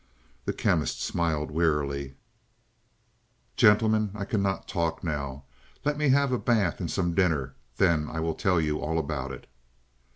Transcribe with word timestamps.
The 0.45 0.53
Chemist 0.53 0.99
smiled 1.03 1.51
wearily. 1.51 2.15
"Gentlemen, 3.55 4.09
I 4.15 4.25
cannot 4.25 4.67
talk 4.67 5.03
now. 5.03 5.43
Let 5.85 5.95
me 5.95 6.09
have 6.09 6.31
a 6.31 6.39
bath 6.39 6.79
and 6.79 6.89
some 6.89 7.13
dinner. 7.13 7.53
Then 7.77 8.09
I 8.09 8.19
will 8.19 8.33
tell 8.33 8.59
you 8.59 8.79
all 8.79 8.97
about 8.97 9.31
it." 9.31 9.45